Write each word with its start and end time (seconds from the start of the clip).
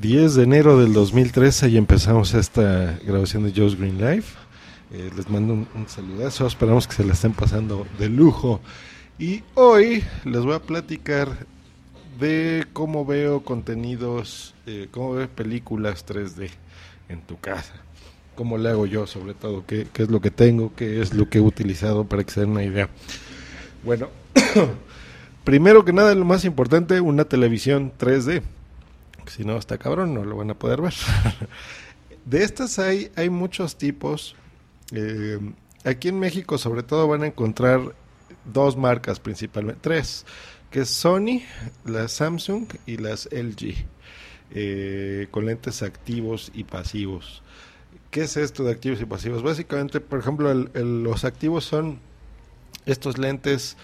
10 0.00 0.34
de 0.34 0.44
enero 0.44 0.78
del 0.78 0.94
2013 0.94 1.68
y 1.68 1.76
empezamos 1.76 2.32
esta 2.32 2.98
grabación 3.04 3.44
de 3.44 3.52
Joe's 3.54 3.76
Green 3.76 3.98
Life. 3.98 4.34
Eh, 4.92 5.10
les 5.14 5.28
mando 5.28 5.52
un, 5.52 5.68
un, 5.74 5.88
saludazo, 5.88 6.46
esperamos 6.46 6.88
que 6.88 6.94
se 6.94 7.04
la 7.04 7.12
estén 7.12 7.34
pasando 7.34 7.86
de 7.98 8.08
lujo. 8.08 8.62
Y 9.18 9.42
hoy 9.54 10.02
les 10.24 10.40
voy 10.42 10.54
a 10.54 10.60
platicar 10.60 11.28
de 12.18 12.64
cómo 12.72 13.04
veo 13.04 13.42
contenidos, 13.42 14.54
eh, 14.66 14.88
cómo 14.90 15.12
veo 15.12 15.28
películas 15.28 16.06
3D 16.06 16.48
en 17.10 17.20
tu 17.20 17.38
casa. 17.38 17.74
Cómo 18.36 18.56
le 18.56 18.70
hago 18.70 18.86
yo, 18.86 19.06
sobre 19.06 19.34
todo, 19.34 19.64
qué, 19.66 19.86
qué 19.92 20.04
es 20.04 20.08
lo 20.08 20.22
que 20.22 20.30
tengo, 20.30 20.72
qué 20.74 21.02
es 21.02 21.12
lo 21.12 21.28
que 21.28 21.38
he 21.38 21.42
utilizado 21.42 22.04
para 22.04 22.24
que 22.24 22.30
se 22.30 22.40
den 22.40 22.50
una 22.50 22.64
idea. 22.64 22.88
Bueno, 23.84 24.08
primero 25.44 25.84
que 25.84 25.92
nada, 25.92 26.14
lo 26.14 26.24
más 26.24 26.46
importante, 26.46 27.02
una 27.02 27.26
televisión 27.26 27.92
3D 28.00 28.42
si 29.26 29.44
no 29.44 29.56
está 29.56 29.78
cabrón, 29.78 30.14
no 30.14 30.24
lo 30.24 30.36
van 30.36 30.50
a 30.50 30.54
poder 30.54 30.80
ver. 30.80 30.94
de 32.24 32.42
estas 32.42 32.78
hay, 32.78 33.10
hay 33.16 33.30
muchos 33.30 33.76
tipos. 33.76 34.36
Eh, 34.92 35.38
aquí 35.84 36.08
en 36.08 36.18
México 36.18 36.58
sobre 36.58 36.82
todo 36.82 37.08
van 37.08 37.22
a 37.22 37.26
encontrar 37.26 37.94
dos 38.44 38.76
marcas 38.76 39.20
principalmente, 39.20 39.80
tres, 39.82 40.26
que 40.70 40.80
es 40.80 40.90
Sony, 40.90 41.42
la 41.84 42.08
Samsung 42.08 42.66
y 42.86 42.96
las 42.96 43.28
LG, 43.32 43.86
eh, 44.52 45.28
con 45.30 45.46
lentes 45.46 45.82
activos 45.82 46.50
y 46.54 46.64
pasivos. 46.64 47.42
¿Qué 48.10 48.22
es 48.22 48.36
esto 48.36 48.64
de 48.64 48.72
activos 48.72 49.00
y 49.00 49.04
pasivos? 49.04 49.42
Básicamente, 49.42 50.00
por 50.00 50.18
ejemplo, 50.18 50.52
los 50.52 51.24
activos 51.24 51.64
son 51.64 52.00
estos 52.86 53.18
lentes 53.18 53.76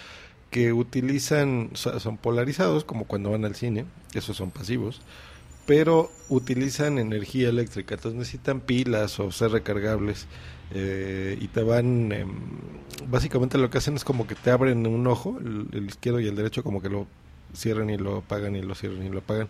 que 0.50 0.72
utilizan, 0.72 1.70
son 1.74 2.16
polarizados, 2.16 2.84
como 2.84 3.06
cuando 3.06 3.30
van 3.30 3.44
al 3.44 3.54
cine, 3.54 3.84
esos 4.14 4.36
son 4.36 4.50
pasivos 4.50 5.00
pero 5.66 6.12
utilizan 6.28 6.98
energía 6.98 7.48
eléctrica, 7.48 7.96
entonces 7.96 8.16
necesitan 8.16 8.60
pilas 8.60 9.18
o 9.18 9.32
ser 9.32 9.50
recargables 9.50 10.26
eh, 10.72 11.36
y 11.40 11.48
te 11.48 11.62
van, 11.62 12.12
eh, 12.12 12.24
básicamente 13.08 13.58
lo 13.58 13.68
que 13.68 13.78
hacen 13.78 13.96
es 13.96 14.04
como 14.04 14.26
que 14.26 14.36
te 14.36 14.50
abren 14.50 14.86
un 14.86 15.06
ojo, 15.08 15.38
el, 15.40 15.66
el, 15.72 15.86
izquierdo 15.86 16.20
y 16.20 16.28
el 16.28 16.36
derecho 16.36 16.62
como 16.62 16.80
que 16.80 16.88
lo 16.88 17.06
cierran 17.52 17.90
y 17.90 17.98
lo 17.98 18.18
apagan 18.18 18.54
y 18.56 18.62
lo 18.62 18.74
cierran 18.74 19.04
y 19.04 19.08
lo 19.08 19.18
apagan. 19.18 19.48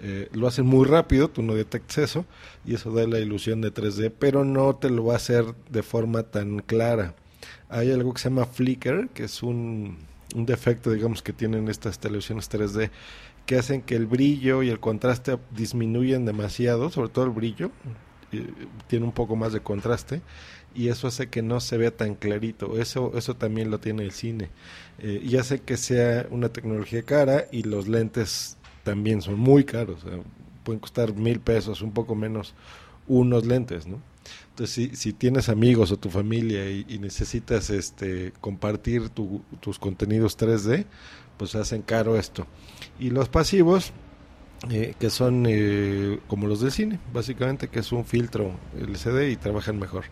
Eh, 0.00 0.28
lo 0.32 0.46
hacen 0.46 0.64
muy 0.64 0.86
rápido, 0.86 1.28
tú 1.28 1.42
no 1.42 1.54
detectas 1.54 1.98
eso 1.98 2.24
y 2.64 2.74
eso 2.74 2.92
da 2.92 3.04
la 3.08 3.18
ilusión 3.18 3.60
de 3.60 3.74
3D, 3.74 4.12
pero 4.16 4.44
no 4.44 4.76
te 4.76 4.90
lo 4.90 5.06
va 5.06 5.14
a 5.14 5.16
hacer 5.16 5.44
de 5.70 5.82
forma 5.82 6.22
tan 6.22 6.60
clara. 6.60 7.16
Hay 7.68 7.90
algo 7.90 8.14
que 8.14 8.20
se 8.20 8.28
llama 8.28 8.46
flicker, 8.46 9.08
que 9.08 9.24
es 9.24 9.42
un, 9.42 9.98
un 10.34 10.46
defecto, 10.46 10.90
digamos, 10.90 11.22
que 11.22 11.32
tienen 11.32 11.68
estas 11.68 11.98
televisiones 11.98 12.50
3D 12.50 12.90
que 13.46 13.56
hacen 13.56 13.80
que 13.80 13.96
el 13.96 14.06
brillo 14.06 14.62
y 14.62 14.68
el 14.68 14.78
contraste 14.78 15.38
disminuyen 15.50 16.26
demasiado, 16.26 16.90
sobre 16.90 17.08
todo 17.08 17.24
el 17.24 17.30
brillo, 17.30 17.70
eh, 18.30 18.46
tiene 18.88 19.06
un 19.06 19.12
poco 19.12 19.36
más 19.36 19.54
de 19.54 19.60
contraste 19.60 20.20
y 20.74 20.88
eso 20.88 21.08
hace 21.08 21.28
que 21.28 21.40
no 21.40 21.60
se 21.60 21.78
vea 21.78 21.90
tan 21.90 22.14
clarito. 22.14 22.78
Eso, 22.78 23.12
eso 23.16 23.36
también 23.36 23.70
lo 23.70 23.80
tiene 23.80 24.02
el 24.02 24.12
cine 24.12 24.50
eh, 24.98 25.20
y 25.24 25.36
hace 25.38 25.60
que 25.60 25.78
sea 25.78 26.26
una 26.30 26.50
tecnología 26.50 27.02
cara 27.02 27.46
y 27.50 27.62
los 27.62 27.88
lentes 27.88 28.58
también 28.84 29.22
son 29.22 29.38
muy 29.38 29.64
caros. 29.64 30.04
Pueden 30.62 30.80
costar 30.80 31.14
mil 31.14 31.40
pesos, 31.40 31.80
un 31.80 31.92
poco 31.92 32.14
menos, 32.14 32.54
unos 33.06 33.46
lentes, 33.46 33.86
¿no? 33.86 34.02
Entonces, 34.50 34.98
si, 34.98 35.12
tienes 35.12 35.48
amigos 35.48 35.92
o 35.92 35.96
tu 35.96 36.10
familia 36.10 36.70
y, 36.70 36.98
necesitas 36.98 37.70
este, 37.70 38.32
compartir 38.40 39.08
tu, 39.10 39.42
tus 39.60 39.78
contenidos 39.78 40.36
3D, 40.36 40.86
pues 41.38 41.54
hacen 41.54 41.82
caro 41.82 42.18
esto. 42.18 42.46
Y 42.98 43.10
los 43.10 43.28
pasivos, 43.28 43.92
eh, 44.70 44.94
que 44.98 45.08
son 45.08 45.46
eh, 45.48 46.18
como 46.26 46.48
los 46.48 46.60
del 46.60 46.72
cine, 46.72 46.98
básicamente, 47.12 47.68
que 47.68 47.78
es 47.78 47.92
un 47.92 48.04
filtro 48.04 48.58
LCD 48.76 49.30
y 49.30 49.36
trabajan 49.36 49.78
mejor. 49.78 50.04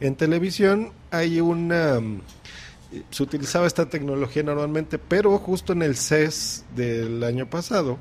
En 0.00 0.14
televisión 0.14 0.92
hay 1.10 1.40
una... 1.40 2.00
Se 3.10 3.22
utilizaba 3.22 3.66
esta 3.66 3.90
tecnología 3.90 4.42
normalmente, 4.42 4.98
pero 4.98 5.36
justo 5.38 5.74
en 5.74 5.82
el 5.82 5.94
CES 5.96 6.64
del 6.74 7.22
año 7.22 7.50
pasado, 7.50 7.98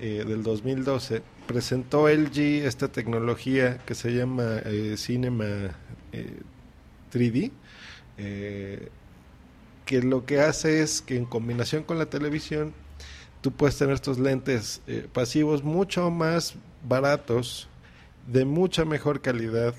eh, 0.00 0.24
del 0.26 0.42
2012, 0.42 1.22
presentó 1.46 2.08
LG 2.08 2.66
esta 2.66 2.88
tecnología 2.88 3.78
que 3.78 3.94
se 3.94 4.10
llama 4.14 4.60
eh, 4.64 4.94
Cinema 4.96 5.44
3D 7.12 7.50
eh, 8.16 8.88
que 9.84 10.02
lo 10.02 10.24
que 10.24 10.40
hace 10.40 10.82
es 10.82 11.02
que 11.02 11.16
en 11.16 11.26
combinación 11.26 11.82
con 11.82 11.98
la 11.98 12.06
televisión 12.06 12.72
tú 13.40 13.52
puedes 13.52 13.76
tener 13.76 13.94
estos 13.94 14.18
lentes 14.18 14.80
eh, 14.86 15.06
pasivos 15.12 15.62
mucho 15.62 16.10
más 16.10 16.54
baratos, 16.88 17.68
de 18.26 18.46
mucha 18.46 18.86
mejor 18.86 19.20
calidad, 19.20 19.74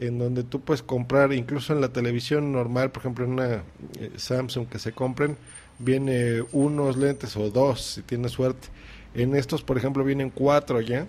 en 0.00 0.18
donde 0.18 0.42
tú 0.42 0.60
puedes 0.62 0.82
comprar, 0.82 1.32
incluso 1.34 1.74
en 1.74 1.82
la 1.82 1.90
televisión 1.90 2.52
normal, 2.52 2.90
por 2.90 3.02
ejemplo 3.02 3.26
en 3.26 3.32
una 3.32 3.62
eh, 3.98 4.12
Samsung 4.16 4.66
que 4.66 4.78
se 4.78 4.92
compren, 4.92 5.36
viene 5.78 6.42
unos 6.52 6.96
lentes 6.96 7.36
o 7.36 7.50
dos, 7.50 7.82
si 7.82 8.02
tienes 8.02 8.32
suerte. 8.32 8.68
En 9.14 9.36
estos, 9.36 9.62
por 9.62 9.76
ejemplo, 9.76 10.04
vienen 10.04 10.30
cuatro 10.30 10.80
ya, 10.80 11.06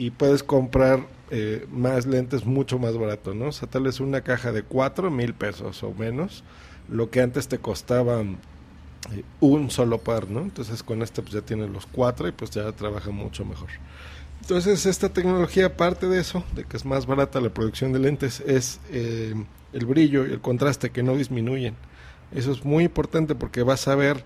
y 0.00 0.10
puedes 0.10 0.42
comprar 0.42 1.06
eh, 1.30 1.66
más 1.70 2.06
lentes 2.06 2.46
mucho 2.46 2.78
más 2.78 2.96
barato, 2.96 3.34
¿no? 3.34 3.48
O 3.48 3.52
sea, 3.52 3.68
tal 3.68 3.82
vez 3.82 4.00
una 4.00 4.22
caja 4.22 4.50
de 4.50 4.62
cuatro 4.62 5.10
mil 5.10 5.34
pesos 5.34 5.82
o 5.82 5.92
menos, 5.92 6.42
lo 6.88 7.10
que 7.10 7.20
antes 7.20 7.48
te 7.48 7.58
costaba 7.58 8.22
eh, 8.22 9.24
un 9.40 9.70
solo 9.70 9.98
par, 9.98 10.30
¿no? 10.30 10.40
Entonces 10.40 10.82
con 10.82 11.02
este 11.02 11.20
pues 11.20 11.34
ya 11.34 11.42
tienes 11.42 11.68
los 11.68 11.84
cuatro 11.84 12.26
y 12.26 12.32
pues 12.32 12.50
ya 12.50 12.72
trabaja 12.72 13.10
mucho 13.10 13.44
mejor. 13.44 13.68
Entonces 14.40 14.86
esta 14.86 15.10
tecnología, 15.10 15.66
aparte 15.66 16.08
de 16.08 16.18
eso, 16.18 16.44
de 16.54 16.64
que 16.64 16.78
es 16.78 16.86
más 16.86 17.04
barata 17.04 17.38
la 17.42 17.50
producción 17.50 17.92
de 17.92 17.98
lentes, 17.98 18.40
es 18.40 18.80
eh, 18.90 19.34
el 19.74 19.84
brillo 19.84 20.26
y 20.26 20.32
el 20.32 20.40
contraste 20.40 20.88
que 20.88 21.02
no 21.02 21.14
disminuyen. 21.14 21.74
Eso 22.32 22.52
es 22.52 22.64
muy 22.64 22.84
importante 22.84 23.34
porque 23.34 23.62
vas 23.62 23.86
a 23.86 23.96
ver 23.96 24.24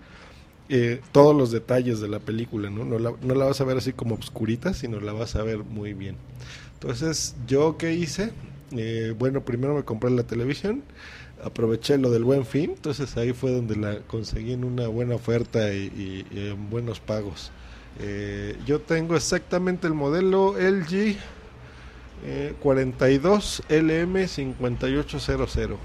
eh, 0.69 1.01
todos 1.11 1.35
los 1.35 1.51
detalles 1.51 1.99
de 1.99 2.07
la 2.07 2.19
película, 2.19 2.69
¿no? 2.69 2.83
La, 2.99 3.13
no 3.21 3.35
la 3.35 3.45
vas 3.45 3.61
a 3.61 3.65
ver 3.65 3.77
así 3.77 3.93
como 3.93 4.15
obscurita, 4.15 4.73
sino 4.73 4.99
la 4.99 5.13
vas 5.13 5.35
a 5.35 5.43
ver 5.43 5.59
muy 5.59 5.93
bien. 5.93 6.17
Entonces, 6.73 7.35
¿yo 7.47 7.77
qué 7.77 7.93
hice? 7.93 8.31
Eh, 8.71 9.13
bueno, 9.17 9.41
primero 9.41 9.75
me 9.75 9.83
compré 9.83 10.09
la 10.09 10.23
televisión, 10.23 10.83
aproveché 11.43 11.97
lo 11.97 12.09
del 12.09 12.23
buen 12.23 12.45
fin, 12.45 12.71
entonces 12.71 13.15
ahí 13.17 13.33
fue 13.33 13.51
donde 13.51 13.75
la 13.75 13.99
conseguí 13.99 14.53
en 14.53 14.63
una 14.63 14.87
buena 14.87 15.15
oferta 15.15 15.73
y, 15.73 16.25
en 16.31 16.69
buenos 16.69 16.99
pagos. 16.99 17.51
Eh, 17.99 18.57
yo 18.65 18.81
tengo 18.81 19.15
exactamente 19.15 19.87
el 19.87 19.93
modelo 19.93 20.55
LG 20.59 21.15
eh, 22.25 22.53
42 22.59 23.63
LM 23.69 24.27
5800 24.27 25.79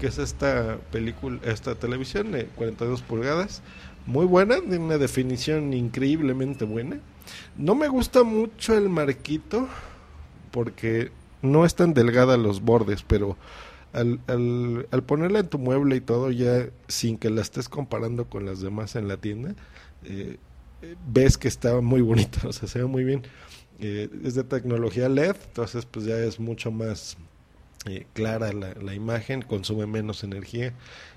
que 0.00 0.06
es 0.06 0.18
esta 0.18 0.78
película, 0.92 1.38
esta 1.44 1.74
televisión 1.74 2.32
de 2.32 2.46
42 2.46 3.02
pulgadas, 3.02 3.62
muy 4.06 4.26
buena, 4.26 4.60
de 4.60 4.78
una 4.78 4.98
definición 4.98 5.72
increíblemente 5.72 6.64
buena. 6.64 7.00
No 7.56 7.74
me 7.74 7.88
gusta 7.88 8.22
mucho 8.22 8.76
el 8.76 8.88
marquito 8.88 9.68
porque 10.50 11.10
no 11.42 11.64
es 11.64 11.74
tan 11.74 11.94
delgada 11.94 12.36
los 12.36 12.60
bordes, 12.62 13.02
pero 13.02 13.36
al, 13.92 14.20
al, 14.26 14.86
al, 14.90 15.02
ponerla 15.02 15.40
en 15.40 15.48
tu 15.48 15.58
mueble 15.58 15.96
y 15.96 16.00
todo, 16.00 16.30
ya 16.30 16.68
sin 16.88 17.18
que 17.18 17.30
la 17.30 17.40
estés 17.40 17.68
comparando 17.68 18.28
con 18.28 18.44
las 18.46 18.60
demás 18.60 18.96
en 18.96 19.08
la 19.08 19.16
tienda, 19.16 19.54
eh, 20.04 20.36
ves 21.08 21.38
que 21.38 21.48
está 21.48 21.80
muy 21.80 22.00
bonita, 22.00 22.40
o 22.48 22.52
sea, 22.52 22.68
se 22.68 22.80
ve 22.80 22.86
muy 22.86 23.04
bien. 23.04 23.22
Eh, 23.78 24.08
es 24.24 24.34
de 24.34 24.44
tecnología 24.44 25.08
LED, 25.08 25.36
entonces 25.48 25.84
pues 25.84 26.06
ya 26.06 26.16
es 26.16 26.40
mucho 26.40 26.70
más 26.70 27.18
eh, 27.86 28.06
clara 28.12 28.52
la, 28.52 28.94
imagen, 28.94 29.42
consume 29.42 29.86
menos 29.86 30.24
energía 30.24 30.72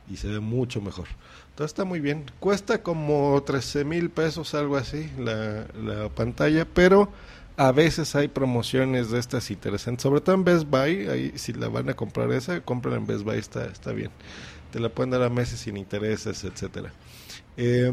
y 0.10 0.18
se 0.18 0.28
ve 0.28 0.40
mucho 0.40 0.82
mejor. 0.82 1.08
Entonces 1.50 1.72
está 1.72 1.86
muy 1.86 2.00
bien. 2.00 2.26
Cuesta 2.40 2.84
como 2.84 3.42
13 3.44 3.86
mil 3.86 4.10
pesos, 4.10 4.54
algo 4.54 4.78
así, 4.78 5.10
la, 5.18 5.68
la 5.82 6.10
pantalla, 6.10 6.66
pero 6.66 7.12
a 7.58 7.74
veces 7.74 8.16
hay 8.16 8.30
promociones 8.30 9.12
de 9.12 9.20
estas 9.20 9.52
interesantes, 9.52 10.04
sobre 10.04 10.22
todo 10.22 10.36
en 10.36 10.46
Best 10.46 10.70
Buy, 10.70 11.08
ahí, 11.10 11.34
si 11.36 11.52
la 11.52 11.68
van 11.68 11.90
a 11.90 11.94
comprar 11.94 12.32
esa, 12.32 12.62
compren 12.62 12.96
en 12.96 13.06
Best 13.06 13.24
Buy, 13.24 13.38
está, 13.38 13.66
está 13.66 13.92
bien. 13.92 14.12
Te 14.72 14.80
la 14.80 14.88
pueden 14.90 15.10
dar 15.10 15.24
a 15.24 15.30
meses 15.30 15.60
sin 15.60 15.76
intereses, 15.76 16.44
etcétera. 16.46 16.94
Eh, 17.58 17.92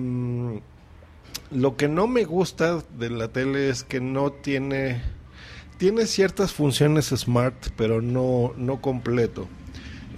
lo 1.50 1.76
que 1.76 1.88
no 1.88 2.06
me 2.06 2.24
gusta 2.24 2.82
de 2.96 3.10
la 3.10 3.28
tele 3.28 3.68
es 3.68 3.82
que 3.82 4.00
no 4.00 4.30
tiene 4.30 5.02
tiene 5.78 6.06
ciertas 6.06 6.52
funciones 6.52 7.06
smart, 7.06 7.68
pero 7.76 8.00
no 8.02 8.52
no 8.56 8.80
completo. 8.80 9.48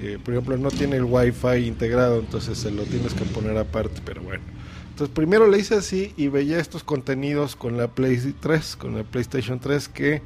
Eh, 0.00 0.18
por 0.22 0.34
ejemplo, 0.34 0.56
no 0.56 0.70
tiene 0.70 0.96
el 0.96 1.04
Wi-Fi 1.04 1.66
integrado, 1.66 2.20
entonces 2.20 2.58
se 2.58 2.70
lo 2.70 2.84
tienes 2.84 3.14
que 3.14 3.24
poner 3.24 3.56
aparte, 3.58 4.00
pero 4.04 4.22
bueno. 4.22 4.44
Entonces 4.90 5.14
primero 5.14 5.48
le 5.48 5.58
hice 5.58 5.76
así 5.76 6.12
y 6.16 6.28
veía 6.28 6.58
estos 6.58 6.82
contenidos 6.82 7.56
con 7.56 7.76
la 7.76 7.88
Play 7.88 8.34
3, 8.40 8.76
con 8.76 8.96
la 8.96 9.04
PlayStation 9.04 9.60
3 9.60 9.88
que 9.88 10.22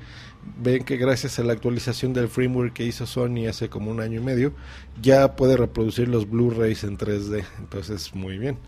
ven 0.62 0.84
que 0.84 0.96
gracias 0.96 1.38
a 1.38 1.44
la 1.44 1.52
actualización 1.52 2.12
del 2.12 2.28
firmware 2.28 2.72
que 2.72 2.84
hizo 2.84 3.06
Sony 3.06 3.46
hace 3.48 3.68
como 3.68 3.90
un 3.90 4.00
año 4.00 4.20
y 4.20 4.24
medio, 4.24 4.52
ya 5.00 5.36
puede 5.36 5.56
reproducir 5.56 6.08
los 6.08 6.28
Blu-rays 6.28 6.84
en 6.84 6.98
3D. 6.98 7.44
Entonces, 7.58 8.14
muy 8.14 8.38
bien. 8.38 8.58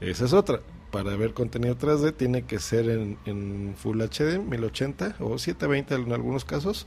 Esa 0.00 0.26
es 0.26 0.32
otra. 0.32 0.60
Para 0.94 1.16
ver 1.16 1.34
contenido 1.34 1.76
3D 1.76 2.14
tiene 2.14 2.44
que 2.44 2.60
ser 2.60 2.88
en, 2.88 3.74
Full 3.76 4.00
HD 4.00 4.38
1080 4.38 5.16
o 5.18 5.38
720 5.38 5.92
en 5.96 6.12
algunos 6.12 6.44
casos, 6.44 6.86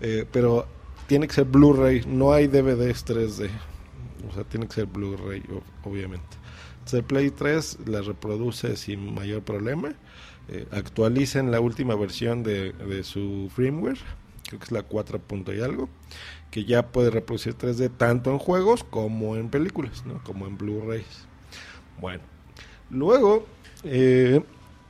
eh, 0.00 0.24
pero 0.32 0.66
tiene 1.06 1.28
que 1.28 1.34
ser 1.34 1.44
Blu-ray, 1.44 2.06
no 2.06 2.32
hay 2.32 2.46
DVDs 2.46 3.04
3D, 3.04 3.50
o 4.26 4.32
sea, 4.32 4.44
tiene 4.44 4.66
que 4.68 4.72
ser 4.72 4.86
Blu-ray 4.86 5.42
obviamente. 5.84 6.38
Entonces 6.78 7.02
Play 7.02 7.30
3 7.30 7.80
la 7.88 8.00
reproduce 8.00 8.74
sin 8.78 9.14
mayor 9.14 9.42
problema, 9.42 9.92
eh, 10.48 10.66
actualicen 10.70 11.50
la 11.50 11.60
última 11.60 11.94
versión 11.94 12.42
de, 12.42 12.72
de 12.72 13.04
su 13.04 13.50
firmware, 13.54 13.98
creo 14.48 14.60
que 14.60 14.64
es 14.64 14.72
la 14.72 14.82
4. 14.82 15.20
y 15.54 15.60
algo, 15.60 15.90
que 16.50 16.64
ya 16.64 16.86
puede 16.90 17.10
reproducir 17.10 17.54
3D 17.54 17.90
tanto 17.98 18.30
en 18.30 18.38
juegos 18.38 18.82
como 18.82 19.36
en 19.36 19.50
películas, 19.50 20.06
¿no? 20.06 20.24
como 20.24 20.46
en 20.46 20.56
Blu-rays. 20.56 21.26
Bueno, 22.00 22.31
luego 22.92 23.46
eh, 23.82 24.40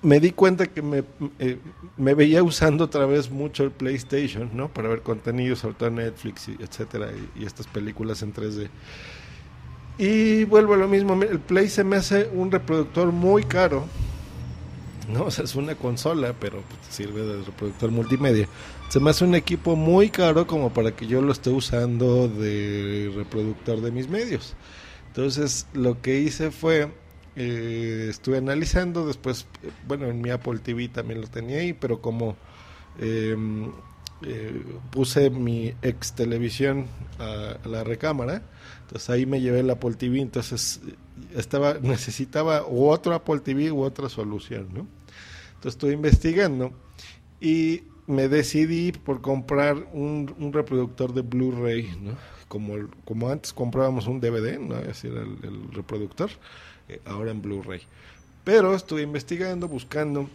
me 0.02 0.18
di 0.20 0.32
cuenta 0.32 0.66
que 0.66 0.82
me, 0.82 1.04
eh, 1.38 1.58
me, 1.96 2.14
veía 2.14 2.42
usando 2.42 2.84
otra 2.84 3.06
vez 3.06 3.30
mucho 3.30 3.62
el 3.62 3.70
PlayStation, 3.70 4.50
¿no? 4.52 4.68
Para 4.68 4.88
ver 4.88 5.02
contenidos, 5.02 5.60
sobre 5.60 5.76
todo 5.76 5.90
Netflix, 5.90 6.48
y 6.48 6.56
etcétera, 6.60 7.10
y, 7.36 7.44
estas 7.44 7.68
películas 7.68 8.22
en 8.22 8.34
3D. 8.34 8.68
Y 9.98 10.44
vuelvo 10.44 10.74
a 10.74 10.76
lo 10.76 10.88
mismo, 10.88 11.14
el 11.22 11.38
Play 11.38 11.68
se 11.68 11.84
me 11.84 11.96
hace 11.96 12.28
un 12.32 12.50
reproductor 12.50 13.12
muy 13.12 13.44
caro, 13.44 13.84
¿no? 15.08 15.26
O 15.26 15.30
sea, 15.30 15.44
es 15.44 15.54
una 15.54 15.76
consola, 15.76 16.34
pero 16.38 16.62
pues, 16.62 16.80
sirve 16.90 17.22
de 17.22 17.44
reproductor 17.44 17.90
multimedia. 17.92 18.48
Se 18.88 18.98
me 18.98 19.10
hace 19.10 19.24
un 19.24 19.34
equipo 19.36 19.76
muy 19.76 20.10
caro 20.10 20.46
como 20.46 20.72
para 20.72 20.92
que 20.96 21.06
yo 21.06 21.22
lo 21.22 21.30
esté 21.30 21.50
usando 21.50 22.26
de 22.26 23.12
reproductor 23.14 23.80
de 23.80 23.92
mis 23.92 24.08
medios. 24.08 24.54
Entonces, 25.08 25.66
lo 25.74 26.00
que 26.00 26.18
hice 26.18 26.50
fue 26.50 26.88
eh, 27.34 28.08
estuve 28.10 28.38
analizando, 28.38 29.06
después, 29.06 29.46
eh, 29.62 29.70
bueno, 29.86 30.06
en 30.06 30.20
mi 30.20 30.30
Apple 30.30 30.58
TV 30.58 30.88
también 30.88 31.20
lo 31.20 31.26
tenía 31.28 31.58
ahí, 31.58 31.72
pero 31.72 32.00
como 32.00 32.36
em, 32.98 33.72
eh, 34.22 34.62
puse 34.90 35.30
mi 35.30 35.74
ex 35.82 36.12
televisión 36.12 36.86
a, 37.18 37.56
la 37.66 37.84
recámara, 37.84 38.42
entonces 38.82 39.08
ahí 39.10 39.24
me 39.24 39.40
llevé 39.40 39.60
el 39.60 39.70
Apple 39.70 39.94
TV, 39.94 40.20
entonces 40.20 40.80
estaba 41.34 41.74
necesitaba 41.82 42.64
otro 42.66 43.14
Apple 43.14 43.40
TV 43.40 43.72
u 43.72 43.82
otra 43.82 44.08
solución, 44.08 44.68
¿no? 44.74 44.86
Entonces 45.54 45.74
estuve 45.74 45.92
investigando 45.92 46.72
y 47.40 47.84
me 48.06 48.28
decidí 48.28 48.92
por 48.92 49.22
comprar 49.22 49.76
un, 49.92 50.52
reproductor 50.52 51.14
de 51.14 51.22
Blu-ray, 51.22 51.96
¿no? 52.00 52.12
Como, 52.52 52.74
como 53.06 53.30
antes 53.30 53.54
comprábamos 53.54 54.06
un 54.06 54.20
DVD, 54.20 54.58
¿no? 54.58 54.76
Es 54.76 54.88
decir, 54.88 55.12
el 55.14 55.72
reproductor 55.72 56.28
eh, 56.90 57.00
ahora 57.06 57.30
en 57.30 57.40
Blu-ray. 57.40 57.80
Pero 58.44 58.74
estuve 58.74 59.00
investigando, 59.00 59.68
buscando, 59.68 60.28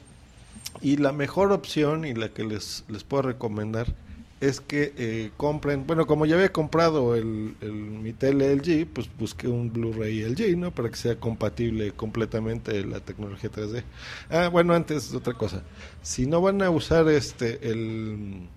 y 0.82 0.98
la 0.98 1.12
mejor 1.12 1.52
opción 1.52 2.06
y 2.06 2.16
la 2.16 2.30
que 2.30 2.44
les, 2.44 2.86
les 2.88 3.04
puedo 3.04 3.22
recomendar 3.22 3.94
es 4.40 4.60
que 4.62 4.94
eh, 4.98 5.32
compren, 5.38 5.86
bueno, 5.86 6.08
como 6.08 6.26
ya 6.26 6.36
había 6.36 6.52
comprado 6.52 7.16
el, 7.16 7.56
el, 7.62 7.72
mi 7.74 8.14
tele 8.14 8.56
LG, 8.56 8.88
pues 8.88 9.10
busqué 9.18 9.48
un 9.48 9.72
Blu-ray 9.72 10.24
LG, 10.24 10.58
¿no? 10.58 10.72
Para 10.72 10.90
que 10.90 10.96
sea 10.96 11.20
compatible 11.20 11.92
completamente 11.92 12.84
la 12.84 13.00
tecnología 13.00 13.52
3D. 13.52 13.84
Ah, 14.32 14.48
bueno, 14.50 14.74
antes 14.74 15.14
otra 15.14 15.34
cosa. 15.34 15.64
Si 16.02 16.26
no 16.26 16.42
van 16.42 16.64
a 16.64 16.72
usar 16.72 17.08
este, 17.10 17.70
el 17.70 18.48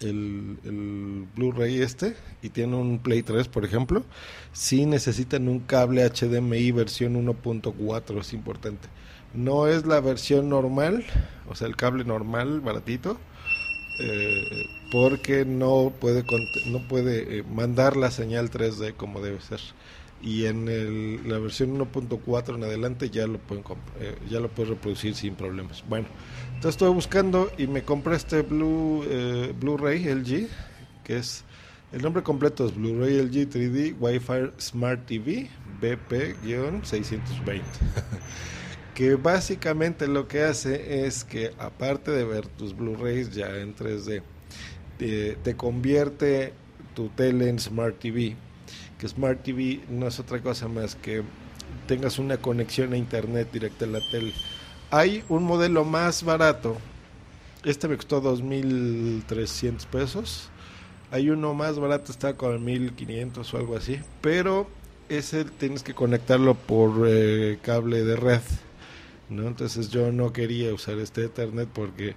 el, 0.00 1.26
Blu-ray 1.34 1.82
este 1.82 2.16
y 2.42 2.50
tiene 2.50 2.76
un 2.76 2.98
Play 2.98 3.22
3, 3.22 3.48
por 3.48 3.64
ejemplo, 3.64 4.04
si 4.52 4.86
necesitan 4.86 5.48
un 5.48 5.60
cable 5.60 6.08
HDMI 6.08 6.70
versión 6.72 7.14
1.4, 7.14 8.20
es 8.20 8.32
importante. 8.32 8.88
No 9.34 9.66
es 9.66 9.86
la 9.86 10.00
versión 10.00 10.48
normal, 10.48 11.04
o 11.48 11.54
sea, 11.54 11.68
el 11.68 11.76
cable 11.76 12.04
normal, 12.04 12.60
baratito, 12.60 13.18
eh, 14.00 14.66
porque 14.90 15.44
no 15.44 15.92
puede, 16.00 16.24
no 16.66 16.88
puede 16.88 17.38
eh, 17.38 17.42
mandar 17.42 17.96
la 17.96 18.10
señal 18.10 18.50
3D 18.50 18.94
como 18.94 19.20
debe 19.20 19.40
ser 19.40 19.60
y 20.20 20.46
en 20.46 21.28
la 21.28 21.38
versión 21.38 21.78
1.4 21.78 22.56
en 22.56 22.64
adelante 22.64 23.10
ya 23.10 23.26
lo 23.26 23.38
pueden 23.38 23.64
eh, 24.00 24.16
ya 24.28 24.40
lo 24.40 24.48
puedes 24.48 24.70
reproducir 24.70 25.14
sin 25.14 25.34
problemas. 25.34 25.84
Bueno, 25.88 26.08
entonces 26.46 26.70
estoy 26.70 26.92
buscando 26.92 27.50
y 27.56 27.66
me 27.66 27.82
compré 27.82 28.16
este 28.16 28.42
Blue 28.42 29.04
eh, 29.08 29.54
Blu-ray 29.58 30.04
LG, 30.04 30.48
que 31.04 31.18
es 31.18 31.44
el 31.92 32.02
nombre 32.02 32.22
completo 32.22 32.66
es 32.66 32.74
Blu-ray 32.74 33.22
LG 33.22 33.48
3D 33.48 33.96
Wi-Fi 33.98 34.60
Smart 34.60 35.06
TV 35.06 35.48
BP-620. 35.80 37.62
que 38.94 39.14
básicamente 39.14 40.08
lo 40.08 40.26
que 40.26 40.42
hace 40.42 41.06
es 41.06 41.22
que 41.22 41.52
aparte 41.58 42.10
de 42.10 42.24
ver 42.24 42.48
tus 42.48 42.76
Blu-rays 42.76 43.30
ya 43.30 43.56
en 43.56 43.76
3D, 43.76 44.22
te, 44.98 45.36
te 45.36 45.54
convierte 45.54 46.52
tu 46.94 47.08
tele 47.10 47.48
en 47.48 47.60
Smart 47.60 47.96
TV 48.00 48.34
que 48.98 49.08
Smart 49.08 49.42
TV 49.42 49.80
no 49.88 50.06
es 50.06 50.18
otra 50.18 50.40
cosa 50.40 50.68
más 50.68 50.94
que 50.94 51.22
tengas 51.86 52.18
una 52.18 52.38
conexión 52.38 52.92
a 52.92 52.96
internet 52.96 53.48
directa 53.52 53.84
en 53.84 53.92
la 53.92 54.00
tele. 54.10 54.32
Hay 54.90 55.24
un 55.28 55.44
modelo 55.44 55.84
más 55.84 56.22
barato, 56.22 56.76
este 57.64 57.88
me 57.88 57.96
costó 57.96 58.22
2.300 58.22 59.86
pesos. 59.86 60.50
Hay 61.10 61.30
uno 61.30 61.54
más 61.54 61.78
barato, 61.78 62.12
está 62.12 62.36
con 62.36 62.64
1.500 62.64 63.54
o 63.54 63.56
algo 63.56 63.76
así, 63.76 63.98
pero 64.20 64.68
ese 65.08 65.44
tienes 65.44 65.82
que 65.82 65.94
conectarlo 65.94 66.54
por 66.54 67.06
eh, 67.08 67.58
cable 67.62 68.04
de 68.04 68.16
red. 68.16 68.42
¿no? 69.30 69.46
Entonces 69.46 69.90
yo 69.90 70.12
no 70.12 70.32
quería 70.32 70.72
usar 70.72 70.98
este 70.98 71.24
Ethernet 71.24 71.68
porque 71.68 72.14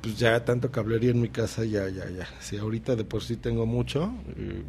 pues 0.00 0.18
ya 0.18 0.44
tanto 0.44 0.70
cablería 0.70 1.10
en 1.10 1.20
mi 1.20 1.28
casa, 1.28 1.64
ya, 1.64 1.88
ya, 1.88 2.08
ya. 2.08 2.26
Si 2.40 2.56
ahorita 2.56 2.96
de 2.96 3.04
por 3.04 3.22
sí 3.22 3.36
tengo 3.36 3.66
mucho, 3.66 4.12
eh, 4.36 4.62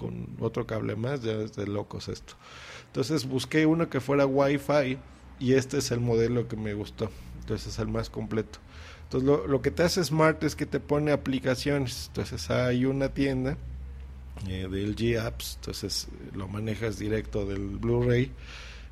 con 0.00 0.28
otro 0.40 0.66
cable 0.66 0.96
más, 0.96 1.22
ya 1.22 1.32
es 1.32 1.52
de 1.52 1.66
locos 1.66 2.08
esto. 2.08 2.34
Entonces 2.86 3.26
busqué 3.28 3.66
uno 3.66 3.90
que 3.90 4.00
fuera 4.00 4.24
Wi-Fi 4.24 4.98
y 5.38 5.52
este 5.52 5.78
es 5.78 5.90
el 5.90 6.00
modelo 6.00 6.48
que 6.48 6.56
me 6.56 6.72
gustó. 6.72 7.10
Entonces 7.40 7.74
es 7.74 7.78
el 7.78 7.88
más 7.88 8.08
completo. 8.08 8.58
Entonces 9.04 9.28
lo, 9.28 9.60
que 9.60 9.70
te 9.70 9.82
hace 9.82 10.02
Smart 10.02 10.42
es 10.42 10.56
que 10.56 10.64
te 10.64 10.80
pone 10.80 11.12
aplicaciones. 11.12 12.06
Entonces 12.08 12.48
hay 12.50 12.86
una 12.86 13.10
tienda 13.10 13.58
eh, 14.48 14.66
del 14.70 14.96
G 14.96 15.20
Apps, 15.20 15.56
entonces 15.56 16.08
lo 16.32 16.48
manejas 16.48 16.98
directo 16.98 17.44
del 17.44 17.76
Blu-ray. 17.76 18.32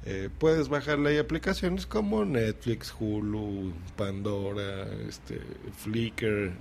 Eh, 0.05 0.29
puedes 0.39 0.69
bajarle 0.69 1.11
ahí 1.11 1.19
aplicaciones 1.19 1.87
como 1.87 2.25
Netflix, 2.25 2.95
Hulu, 2.99 3.73
Pandora, 3.97 4.87
este, 5.09 5.41
Flickr, 5.79 6.53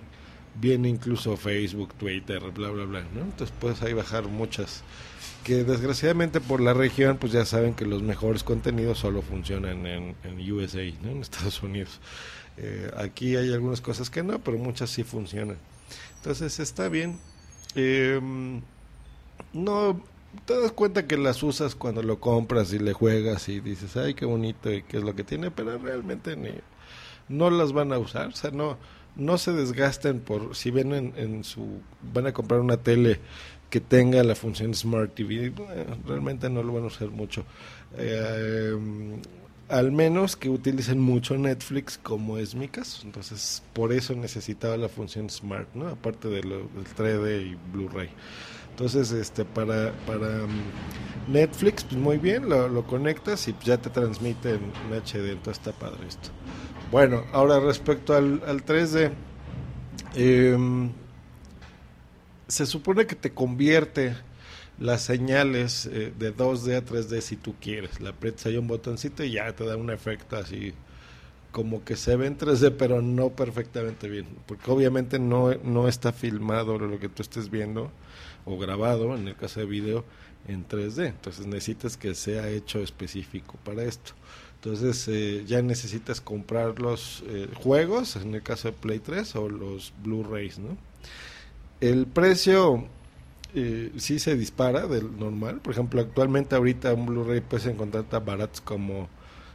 viene 0.59 0.89
incluso 0.89 1.37
Facebook, 1.37 1.93
Twitter, 1.93 2.39
bla, 2.51 2.69
bla, 2.69 2.85
bla, 2.85 3.01
¿no? 3.13 3.21
Entonces 3.21 3.55
puedes 3.59 3.81
ahí 3.81 3.93
bajar 3.93 4.27
muchas 4.27 4.83
que 5.43 5.63
desgraciadamente 5.63 6.41
por 6.41 6.59
la 6.59 6.73
región 6.73 7.17
pues 7.17 7.31
ya 7.31 7.45
saben 7.45 7.73
que 7.73 7.85
los 7.85 8.01
mejores 8.01 8.43
contenidos 8.43 8.97
solo 8.99 9.21
funcionan 9.21 9.85
en, 9.85 10.15
en 10.23 10.51
USA, 10.51 10.83
¿no? 11.01 11.11
En 11.11 11.21
Estados 11.21 11.63
Unidos. 11.63 11.99
Eh, 12.57 12.91
aquí 12.97 13.35
hay 13.35 13.53
algunas 13.53 13.81
cosas 13.81 14.09
que 14.09 14.23
no, 14.23 14.39
pero 14.39 14.57
muchas 14.57 14.89
sí 14.89 15.03
funcionan. 15.03 15.57
Entonces 16.17 16.59
está 16.59 16.89
bien. 16.89 17.19
Em, 17.75 18.61
no 19.53 20.01
te 20.45 20.59
das 20.59 20.71
cuenta 20.71 21.07
que 21.07 21.17
las 21.17 21.41
usas 21.43 21.75
cuando 21.75 22.03
lo 22.03 22.19
compras 22.19 22.73
y 22.73 22.79
le 22.79 22.93
juegas 22.93 23.47
y 23.49 23.59
dices, 23.59 23.95
ay, 23.95 24.15
qué 24.15 24.25
bonito 24.25 24.71
y 24.71 24.83
qué 24.83 24.97
es 24.97 25.03
lo 25.03 25.15
que 25.15 25.23
tiene, 25.23 25.51
pero 25.51 25.77
realmente 25.77 26.35
ni, 26.35 26.51
no 27.29 27.49
las 27.49 27.73
van 27.73 27.93
a 27.93 27.99
usar. 27.99 28.27
O 28.27 28.35
sea, 28.35 28.51
no, 28.51 28.77
no 29.17 29.37
se 29.37 29.51
desgasten 29.51 30.19
por 30.19 30.55
si 30.55 30.71
ven 30.71 31.13
en, 31.15 31.43
su 31.43 31.81
van 32.13 32.27
a 32.27 32.33
comprar 32.33 32.59
una 32.59 32.77
tele 32.77 33.19
que 33.69 33.81
tenga 33.81 34.23
la 34.23 34.35
función 34.35 34.73
Smart 34.73 35.13
TV, 35.13 35.51
realmente 36.05 36.49
no 36.49 36.63
lo 36.63 36.73
van 36.73 36.83
a 36.83 36.87
usar 36.87 37.09
mucho. 37.09 37.43
Eh, 37.97 38.73
al 39.69 39.91
menos 39.91 40.35
que 40.35 40.49
utilicen 40.49 40.99
mucho 40.99 41.37
Netflix, 41.37 41.99
como 42.01 42.37
es 42.37 42.55
mi 42.55 42.67
caso. 42.67 43.01
Entonces, 43.03 43.61
por 43.73 43.91
eso 43.91 44.15
necesitaba 44.15 44.77
la 44.77 44.87
función 44.87 45.29
Smart, 45.29 45.67
¿no? 45.73 45.89
Aparte 45.89 46.29
de 46.29 46.41
del 46.41 46.87
3D 46.97 47.51
y 47.51 47.57
Blu-ray. 47.73 48.09
Entonces, 48.69 49.11
este, 49.11 49.43
para, 49.43 49.91
para 50.05 50.45
um, 50.45 50.51
Netflix, 51.27 51.83
pues 51.83 51.99
muy 51.99 52.17
bien, 52.17 52.47
lo, 52.47 52.69
lo 52.69 52.85
conectas 52.85 53.47
y 53.47 53.55
ya 53.63 53.77
te 53.77 53.89
transmite 53.89 54.51
en 54.51 54.71
HD. 54.91 55.31
Entonces, 55.31 55.57
está 55.57 55.71
padre 55.73 56.07
esto. 56.07 56.29
Bueno, 56.91 57.25
ahora 57.33 57.59
respecto 57.59 58.15
al, 58.15 58.41
3D, 58.41 59.11
em, 60.15 60.89
se 62.47 62.65
supone 62.65 63.05
que 63.05 63.15
te 63.15 63.33
convierte 63.33 64.15
las 64.79 65.01
señales 65.01 65.85
eh, 65.87 66.13
de 66.17 66.33
2D 66.33 66.77
a 66.77 66.85
3D 66.85 67.19
si 67.19 67.35
tú 67.35 67.55
quieres. 67.59 67.99
Le 67.99 68.09
aprietas 68.09 68.45
ahí 68.45 68.55
un 68.55 68.67
botoncito 68.67 69.23
y 69.25 69.31
ya 69.31 69.53
te 69.53 69.65
da 69.65 69.75
un 69.75 69.89
efecto 69.89 70.37
así 70.37 70.73
como 71.51 71.83
que 71.83 71.95
se 71.97 72.15
ve 72.15 72.27
en 72.27 72.37
3D 72.37 72.75
pero 72.77 73.01
no 73.01 73.31
perfectamente 73.31 74.07
bien. 74.07 74.27
Porque 74.45 74.71
obviamente 74.71 75.19
no, 75.19 75.53
no 75.63 75.89
está 75.89 76.13
filmado 76.13 76.79
lo 76.79 76.99
que 76.99 77.09
tú 77.09 77.21
estés 77.21 77.49
viendo 77.49 77.91
o 78.47 78.57
grabado, 78.57 79.15
en 79.15 79.27
el 79.27 79.35
caso 79.35 79.59
de 79.59 79.65
video, 79.65 80.05
en 80.47 80.67
3D. 80.67 81.07
Entonces 81.07 81.45
necesitas 81.45 81.97
que 81.97 82.15
sea 82.15 82.49
hecho 82.49 82.79
específico 82.79 83.57
para 83.63 83.83
esto. 83.83 84.13
Entonces 84.55 85.07
eh, 85.07 85.43
ya 85.45 85.61
necesitas 85.61 86.21
comprar 86.21 86.79
los 86.79 87.23
eh, 87.27 87.47
juegos, 87.55 88.15
en 88.15 88.33
el 88.33 88.41
caso 88.41 88.69
de 88.69 88.73
Play 88.73 88.99
3, 88.99 89.35
o 89.35 89.49
los 89.49 89.93
Blu-rays, 90.03 90.59
¿no? 90.59 90.77
El 91.79 92.07
precio 92.07 92.85
eh, 93.53 93.91
sí 93.97 94.19
se 94.19 94.35
dispara 94.35 94.87
del 94.87 95.19
normal. 95.19 95.59
Por 95.61 95.73
ejemplo, 95.73 96.01
actualmente 96.01 96.55
ahorita 96.55 96.93
un 96.93 97.05
Blu-ray 97.05 97.41
puedes 97.41 97.67
encontrar 97.67 98.05
tan 98.05 98.25
baratos 98.25 98.61
como 98.61 99.09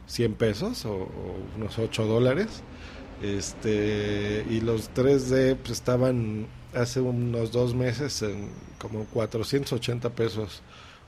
100 0.07 0.35
pesos 0.35 0.85
o, 0.85 1.09
unos 1.57 1.77
8 1.77 2.05
dólares. 2.05 2.63
Este, 3.21 4.45
y 4.49 4.61
los 4.61 4.91
3D 4.93 5.55
pues, 5.57 5.71
estaban 5.71 6.47
hace 6.75 6.99
unos 7.01 7.51
dos 7.51 7.73
meses 7.73 8.21
en 8.21 8.49
como 8.79 9.05
480 9.05 10.09
pesos, 10.11 10.61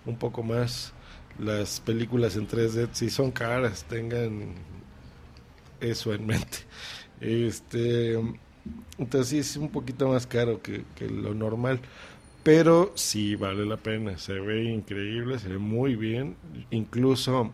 un 0.06 0.18
poco 0.18 0.44
más. 0.44 0.94
Las 1.40 1.82
películas 1.82 2.38
en 2.38 2.48
3D 2.48 2.90
si 2.94 3.10
son 3.10 3.32
caras, 3.32 3.86
tengan 3.86 4.54
eso 5.80 6.14
en 6.14 6.26
mente. 6.26 6.58
Este, 7.22 8.20
entonces 8.98 9.30
sí 9.30 9.38
es 9.38 9.56
un 9.56 9.70
poquito 9.70 10.10
más 10.10 10.28
caro 10.28 10.62
que, 10.62 10.84
que 10.96 11.08
lo 11.10 11.34
normal 11.34 11.80
pero 12.46 12.92
sí 12.94 13.36
vale 13.36 13.66
la 13.66 13.78
pena, 13.78 14.20
se 14.20 14.34
ve 14.34 14.66
increíble, 14.66 15.40
se 15.40 15.50
ve 15.50 15.58
muy 15.58 15.96
bien, 15.96 16.36
incluso 16.70 17.52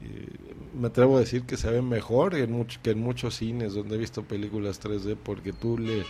eh, 0.00 0.26
me 0.72 0.86
atrevo 0.86 1.18
a 1.18 1.20
decir 1.20 1.42
que 1.42 1.58
se 1.58 1.70
ve 1.70 1.82
mejor 1.82 2.34
en 2.34 2.64
que 2.64 2.92
en 2.92 3.00
muchos 3.00 3.34
cines 3.36 3.74
donde 3.74 3.96
he 3.96 3.98
visto 3.98 4.22
películas 4.22 4.82
3D 4.82 5.18
porque 5.22 5.52
tú 5.52 5.76
le, 5.76 6.04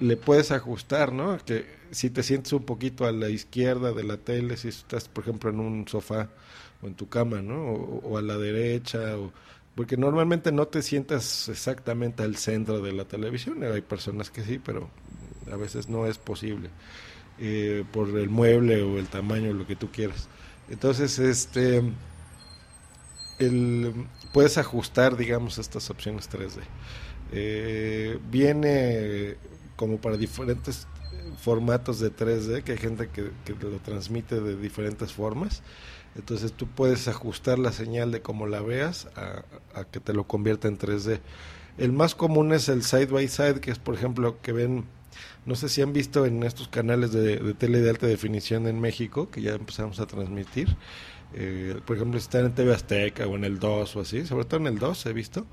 le 0.00 0.16
puedes 0.16 0.50
ajustar, 0.50 1.12
¿no? 1.12 1.38
Que 1.44 1.66
si 1.90 2.10
te 2.10 2.22
sientes 2.22 2.52
un 2.52 2.64
poquito 2.64 3.06
a 3.06 3.12
la 3.12 3.28
izquierda 3.28 3.92
de 3.92 4.02
la 4.02 4.16
tele, 4.16 4.56
si 4.56 4.68
estás, 4.68 5.08
por 5.08 5.24
ejemplo, 5.24 5.50
en 5.50 5.60
un 5.60 5.86
sofá 5.86 6.30
o 6.82 6.86
en 6.86 6.94
tu 6.94 7.08
cama, 7.08 7.42
¿no? 7.42 7.62
O, 7.62 8.18
a 8.18 8.22
la 8.22 8.38
derecha, 8.38 9.18
o, 9.18 9.32
porque 9.74 9.96
normalmente 9.96 10.52
no 10.52 10.66
te 10.66 10.82
sientas 10.82 11.48
exactamente 11.48 12.22
al 12.22 12.36
centro 12.36 12.80
de 12.80 12.92
la 12.92 13.04
televisión, 13.04 13.62
hay 13.62 13.82
personas 13.82 14.30
que 14.30 14.42
sí, 14.42 14.58
pero 14.58 14.90
a 15.52 15.56
veces 15.56 15.88
no 15.88 16.06
es 16.06 16.18
posible. 16.18 16.70
Eh, 17.38 17.84
por 17.92 18.08
el 18.18 18.28
mueble 18.28 18.82
o 18.82 18.98
el 18.98 19.08
tamaño, 19.08 19.52
lo 19.54 19.66
que 19.66 19.76
tú 19.76 19.90
quieras. 19.90 20.28
Entonces, 20.68 21.18
este, 21.18 21.82
el, 23.38 23.94
puedes 24.32 24.58
ajustar, 24.58 25.16
digamos, 25.16 25.58
estas 25.58 25.88
opciones 25.90 26.30
3D. 26.30 26.60
Eh, 27.32 28.18
viene 28.30 29.36
como 29.80 29.96
para 29.96 30.18
diferentes 30.18 30.86
formatos 31.38 32.00
de 32.00 32.14
3D, 32.14 32.62
que 32.62 32.72
hay 32.72 32.78
gente 32.78 33.08
que, 33.08 33.30
lo 33.62 33.78
transmite 33.78 34.38
de 34.38 34.54
diferentes 34.54 35.14
formas. 35.14 35.62
Entonces 36.16 36.52
tú 36.52 36.66
puedes 36.66 37.08
ajustar 37.08 37.58
la 37.58 37.72
señal 37.72 38.12
de 38.12 38.20
cómo 38.20 38.46
la 38.46 38.60
veas 38.60 39.08
a, 39.16 39.42
a, 39.74 39.84
que 39.84 39.98
te 39.98 40.12
lo 40.12 40.24
convierta 40.24 40.68
en 40.68 40.76
3D. 40.76 41.20
El 41.78 41.94
más 41.94 42.14
común 42.14 42.52
es 42.52 42.68
el 42.68 42.82
side 42.82 43.06
by 43.06 43.26
side, 43.26 43.60
que 43.60 43.70
es 43.70 43.78
por 43.78 43.94
ejemplo 43.94 44.38
que 44.42 44.52
ven 44.52 44.84
no 45.46 45.54
sé 45.54 45.70
si 45.70 45.80
han 45.80 45.94
visto 45.94 46.26
en 46.26 46.42
estos 46.42 46.68
canales 46.68 47.10
de, 47.12 47.54
tele 47.54 47.80
de 47.80 47.88
alta 47.88 48.06
definición 48.06 48.66
en 48.66 48.80
México, 48.82 49.30
que 49.30 49.40
ya 49.40 49.52
empezamos 49.52 49.98
a 49.98 50.06
transmitir. 50.06 50.76
Eh, 51.32 51.80
por 51.86 51.96
ejemplo, 51.96 52.20
si 52.20 52.24
están 52.24 52.44
en 52.44 52.54
TV 52.54 52.74
Azteca 52.74 53.26
o 53.26 53.34
en 53.34 53.44
el 53.44 53.58
2 53.58 53.96
o 53.96 54.00
así, 54.00 54.26
sobre 54.26 54.44
todo 54.44 54.60
en 54.60 54.66
el 54.66 54.78
2 54.78 55.06
he 55.06 55.12
visto, 55.14 55.46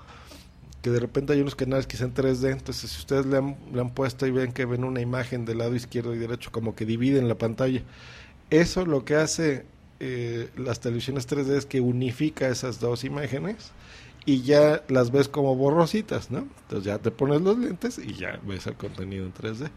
que 0.87 0.93
de 0.93 1.01
repente 1.01 1.33
hay 1.33 1.41
unos 1.41 1.55
canales 1.55 1.85
que 1.85 1.97
son 1.97 2.13
3D, 2.13 2.49
entonces 2.49 2.89
si 2.89 2.97
ustedes 2.99 3.25
le 3.25 3.37
han, 3.37 3.89
puesto 3.89 4.25
y 4.25 4.31
ven 4.31 4.53
que 4.53 4.63
ven 4.63 4.85
una 4.85 5.01
imagen 5.01 5.43
del 5.43 5.57
lado 5.57 5.75
izquierdo 5.75 6.15
y 6.15 6.17
derecho, 6.17 6.49
como 6.49 6.75
que 6.75 6.85
dividen 6.85 7.27
la 7.27 7.37
pantalla. 7.37 7.81
Eso 8.51 8.85
lo 8.85 9.03
que 9.03 9.15
hace 9.15 9.65
eh, 9.99 10.49
las 10.55 10.79
televisiones 10.79 11.27
3D 11.27 11.57
es 11.57 11.65
que 11.65 11.81
unifica 11.81 12.47
esas 12.47 12.79
dos 12.79 13.03
imágenes 13.03 13.73
y 14.25 14.43
ya 14.43 14.81
las 14.87 15.11
ves 15.11 15.27
como 15.27 15.57
borrositas, 15.57 16.31
¿no? 16.31 16.47
Entonces 16.61 16.85
ya 16.85 16.99
te 16.99 17.11
pones 17.11 17.41
los 17.41 17.57
lentes 17.57 17.99
y 17.99 18.13
ya 18.13 18.39
ves 18.47 18.65
el 18.65 18.75
contenido 18.75 19.25
en 19.25 19.33
3D. 19.33 19.69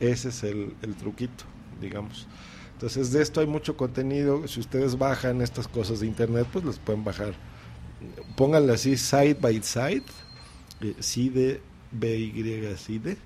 Ese 0.00 0.30
es 0.30 0.44
el, 0.44 0.72
truquito, 0.98 1.44
digamos. 1.78 2.26
Entonces 2.72 3.12
de 3.12 3.20
esto 3.20 3.42
hay 3.42 3.46
mucho 3.46 3.76
contenido. 3.76 4.48
Si 4.48 4.60
ustedes 4.60 4.96
bajan 4.96 5.42
estas 5.42 5.68
cosas 5.68 6.00
de 6.00 6.06
internet, 6.06 6.46
pues 6.50 6.64
las 6.64 6.78
pueden 6.78 7.04
bajar. 7.04 7.34
Pónganle 8.34 8.72
así 8.72 8.96
side 8.96 9.34
by 9.34 9.62
side, 9.62 10.04
CIDE, 11.00 11.60
BY, 11.92 12.74
CIDE, 12.76 13.16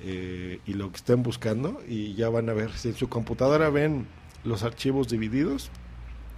eh, 0.00 0.60
y 0.66 0.74
lo 0.74 0.90
que 0.90 0.96
estén 0.96 1.22
buscando, 1.22 1.82
y 1.86 2.14
ya 2.14 2.28
van 2.28 2.48
a 2.48 2.52
ver. 2.52 2.72
Si 2.72 2.88
en 2.88 2.94
su 2.94 3.08
computadora 3.08 3.70
ven 3.70 4.06
los 4.44 4.62
archivos 4.62 5.08
divididos, 5.08 5.70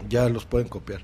ya 0.09 0.29
los 0.29 0.45
pueden 0.45 0.69
copiar 0.69 1.03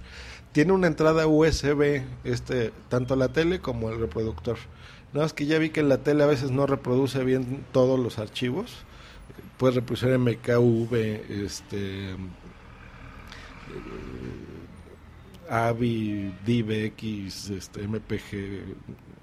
tiene 0.53 0.73
una 0.73 0.87
entrada 0.87 1.27
USB, 1.27 2.03
este, 2.25 2.73
tanto 2.89 3.17
la 3.17 3.29
tele 3.29 3.61
como 3.61 3.91
el 3.91 3.99
reproductor. 3.99 4.59
Nada 5.13 5.25
más 5.27 5.33
que 5.33 5.47
ya 5.47 5.59
vi 5.59 5.71
que 5.71 5.83
la 5.83 5.99
tele 5.99 6.23
a 6.23 6.27
veces 6.27 6.51
no 6.51 6.67
reproduce 6.67 7.25
bien 7.25 7.65
todos 7.73 7.99
los 7.99 8.19
archivos. 8.19 8.85
Puede 9.59 9.77
reproducir 9.77 10.17
MKV, 10.19 10.95
este, 11.45 12.11
eh, 12.11 12.17
AVI, 15.51 16.35
DivX, 16.45 17.51
este, 17.51 17.87
MPG 17.89 18.77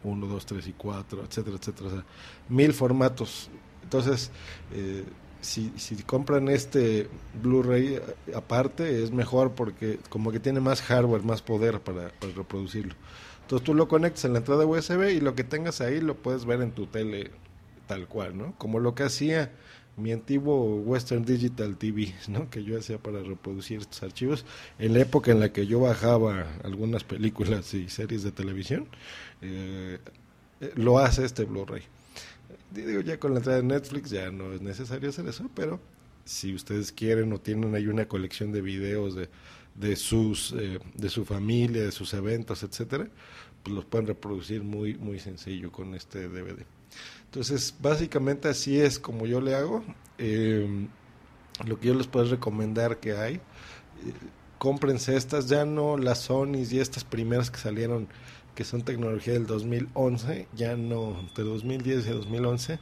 1, 0.04 0.28
2, 0.28 0.46
3 0.46 0.68
y 0.68 0.74
4, 0.74 1.24
etcétera, 1.24 1.58
etcétera. 1.58 1.90
O 1.90 2.54
mil 2.54 2.74
formatos. 2.74 3.50
Entonces, 3.84 4.32
eh, 4.74 5.04
si, 5.42 5.72
si 5.78 5.96
compran 6.04 6.50
este 6.50 7.10
Blu-ray 7.42 7.96
eh, 7.96 8.02
aparte 8.36 9.04
es 9.04 9.12
mejor 9.12 9.52
porque 9.52 10.00
como 10.10 10.32
que 10.32 10.40
tiene 10.40 10.60
más 10.60 10.82
hardware, 10.82 11.24
más 11.24 11.42
poder 11.42 11.80
para, 11.80 12.12
reproducirlo. 12.36 12.96
Entonces 13.42 13.66
tú 13.66 13.74
lo 13.74 13.88
conectas 13.88 14.26
en 14.26 14.34
la 14.34 14.40
entrada 14.40 14.66
USB 14.66 15.12
y 15.12 15.22
lo 15.22 15.36
que 15.36 15.44
tengas 15.44 15.82
ahí 15.82 16.02
lo 16.02 16.16
puedes 16.16 16.46
ver 16.46 16.62
en 16.62 16.72
tu 16.72 16.86
tele 16.88 17.32
tal 17.88 18.08
cual, 18.08 18.38
¿no? 18.38 18.54
Como 18.58 18.80
lo 18.80 18.94
que 18.94 19.04
hacía 19.04 19.52
mi 20.00 20.12
antiguo 20.12 20.78
Western 20.78 21.24
Digital 21.26 21.78
TV, 21.78 22.14
¿no? 22.28 22.50
Que 22.50 22.64
yo 22.64 22.78
hacía 22.78 22.98
para 22.98 23.22
reproducir 23.22 23.80
estos 23.82 24.02
archivos 24.04 24.46
en 24.80 24.94
la 24.94 25.02
época 25.02 25.32
en 25.32 25.40
la 25.40 25.52
que 25.52 25.68
yo 25.68 25.80
bajaba 25.82 26.48
algunas 26.64 27.04
películas 27.04 27.74
y 27.74 27.90
series 27.90 28.24
de 28.24 28.32
televisión, 28.32 28.88
eh, 29.42 30.00
eh, 30.62 30.72
lo 30.76 31.00
hace 31.00 31.26
este 31.26 31.46
Blu-ray 31.46 31.84
digo, 32.72 33.02
ya 33.02 33.20
con 33.20 33.34
la 33.34 33.40
entrada 33.40 33.60
de 33.60 33.68
Netflix 33.68 34.10
ya 34.10 34.32
no 34.32 34.54
es 34.54 34.62
necesario 34.62 35.10
hacer 35.10 35.28
eso, 35.28 35.50
pero 35.56 35.80
si 36.26 36.54
ustedes 36.54 36.92
quieren 36.92 37.34
o 37.34 37.40
tienen 37.40 37.76
ahí 37.76 37.88
una 37.88 38.08
colección 38.08 38.52
de 38.52 38.62
videos 38.62 39.16
de, 39.16 39.30
de 39.76 39.96
sus 39.96 40.54
eh, 40.58 40.80
de 40.96 41.10
su 41.10 41.26
familia, 41.26 41.84
de 41.84 41.92
sus 41.92 42.14
eventos, 42.14 42.64
etcétera, 42.64 43.08
pues 43.64 43.76
los 43.76 43.86
pueden 43.86 44.08
reproducir 44.08 44.64
muy 44.64 44.96
muy 44.96 45.20
sencillo 45.20 45.72
con 45.72 45.96
este 45.96 46.28
DVD. 46.30 46.66
Entonces, 47.26 47.76
básicamente 47.80 48.48
así 48.48 48.80
es 48.80 49.00
como 49.00 49.26
yo 49.26 49.42
le 49.42 49.56
hago. 49.56 49.84
Eh, 50.18 50.88
lo 51.66 51.80
que 51.80 51.88
yo 51.88 51.94
les 51.94 52.08
puedo 52.08 52.26
recomendar 52.26 52.98
que 52.98 53.14
hay, 53.14 53.36
eh, 53.36 53.40
cómprense 54.58 55.16
estas, 55.16 55.48
ya 55.48 55.66
no 55.66 55.98
las 55.98 56.20
Sonys 56.20 56.72
y 56.72 56.80
estas 56.80 57.04
primeras 57.04 57.52
que 57.52 57.58
salieron 57.58 58.08
que 58.56 58.64
son 58.66 58.82
tecnología 58.82 59.34
del 59.34 59.48
2011, 59.48 60.48
ya 60.54 60.76
no, 60.76 61.16
de 61.36 61.44
2010 61.44 62.08
y 62.08 62.10
2011, 62.10 62.80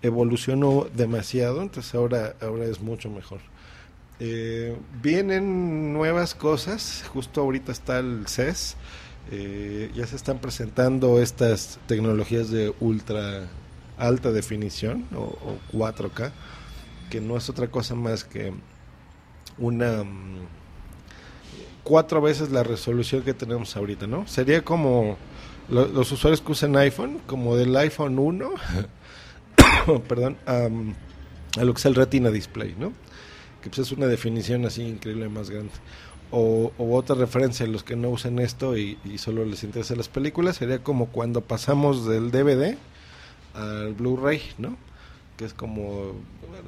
evolucionó 0.00 0.86
demasiado, 0.94 1.60
entonces 1.60 1.94
ahora, 1.94 2.36
ahora 2.40 2.64
es 2.64 2.80
mucho 2.80 3.10
mejor. 3.10 3.40
Eh, 4.18 4.76
vienen 5.02 5.92
nuevas 5.92 6.34
cosas, 6.34 7.04
justo 7.12 7.42
ahorita 7.42 7.70
está 7.70 7.98
el 7.98 8.26
CES, 8.28 8.76
eh, 9.30 9.90
ya 9.94 10.06
se 10.06 10.16
están 10.16 10.38
presentando 10.38 11.20
estas 11.20 11.78
tecnologías 11.86 12.50
de 12.50 12.74
ultra 12.80 13.48
alta 13.98 14.32
definición 14.32 15.06
o, 15.14 15.58
4K, 15.72 16.32
que 17.10 17.20
no 17.20 17.36
es 17.36 17.48
otra 17.48 17.68
cosa 17.68 17.94
más 17.94 18.24
que 18.24 18.52
una... 19.58 20.04
Mm, 20.04 20.46
cuatro 21.82 22.20
veces 22.20 22.50
la 22.50 22.62
resolución 22.62 23.22
que 23.22 23.34
tenemos 23.34 23.76
ahorita, 23.76 24.06
¿no? 24.06 24.26
Sería 24.26 24.62
como 24.62 25.16
los 25.68 26.12
usuarios 26.12 26.40
que 26.40 26.52
usan 26.52 26.76
iPhone, 26.76 27.20
como 27.26 27.56
del 27.56 27.76
iPhone 27.76 28.18
1, 28.18 28.50
perdón, 30.08 30.36
a 30.46 31.64
lo 31.64 31.74
que 31.74 31.78
es 31.78 31.86
el 31.86 31.94
Retina 31.94 32.30
Display, 32.30 32.74
¿no? 32.78 32.92
Que 33.62 33.68
pues 33.68 33.80
es 33.80 33.92
una 33.92 34.06
definición 34.06 34.64
así 34.66 34.82
increíble 34.82 35.28
más 35.28 35.50
grande. 35.50 35.72
O, 36.32 36.72
otra 36.78 37.16
referencia 37.16 37.66
a 37.66 37.68
los 37.68 37.82
que 37.82 37.96
no 37.96 38.08
usen 38.10 38.38
esto 38.38 38.76
y, 38.76 38.98
y 39.04 39.18
solo 39.18 39.44
les 39.44 39.64
interesa 39.64 39.96
las 39.96 40.08
películas, 40.08 40.56
sería 40.56 40.82
como 40.82 41.06
cuando 41.06 41.40
pasamos 41.40 42.06
del 42.06 42.30
DVD 42.30 42.76
al 43.54 43.94
Blu-ray, 43.94 44.40
¿no? 44.58 44.76
Que 45.40 45.46
es 45.46 45.54
como, 45.54 46.12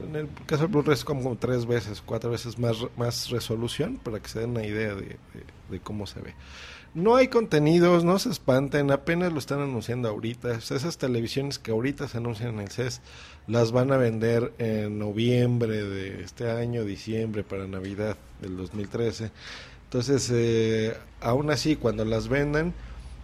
en 0.08 0.16
el 0.16 0.28
caso 0.46 0.62
del 0.62 0.72
Blu-ray 0.72 0.94
es 0.94 1.04
como, 1.04 1.36
tres 1.36 1.66
veces, 1.66 2.00
cuatro 2.00 2.30
veces 2.30 2.58
más, 2.58 2.78
más 2.96 3.28
resolución 3.28 4.00
para 4.02 4.18
que 4.18 4.30
se 4.30 4.40
den 4.40 4.52
una 4.52 4.64
idea 4.64 4.94
de, 4.94 5.18
cómo 5.80 6.06
se 6.06 6.20
ve. 6.22 6.34
No 6.94 7.16
hay 7.16 7.28
contenidos, 7.28 8.02
no 8.02 8.18
se 8.18 8.30
espanten, 8.30 8.90
apenas 8.90 9.30
lo 9.30 9.38
están 9.38 9.60
anunciando 9.60 10.08
ahorita. 10.08 10.54
esas 10.54 10.96
televisiones 10.96 11.58
que 11.58 11.70
ahorita 11.70 12.08
se 12.08 12.16
anuncian 12.16 12.54
en 12.54 12.60
el 12.60 12.70
CES 12.70 13.02
las 13.46 13.72
van 13.72 13.92
a 13.92 13.98
vender 13.98 14.54
en 14.56 14.98
noviembre 14.98 15.82
de 15.82 16.22
este 16.22 16.50
año, 16.50 16.82
diciembre, 16.86 17.44
para 17.44 17.66
Navidad 17.66 18.16
del 18.40 18.56
2013. 18.56 19.30
Entonces, 19.84 20.30
eh, 20.32 20.96
aún 21.20 21.50
así, 21.50 21.76
cuando 21.76 22.06
las 22.06 22.28
vendan, 22.28 22.72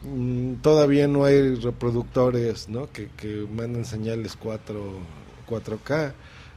mm, 0.03 0.57
todavía 0.57 1.09
no 1.09 1.25
hay 1.25 1.55
reproductores 1.55 2.69
¿no? 2.69 2.93
que, 2.93 3.09
que 3.17 3.47
manden 3.51 3.87
señales 3.87 4.37
4, 4.37 5.01
4K. 5.49 6.13